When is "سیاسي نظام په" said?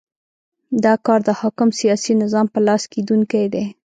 1.79-2.59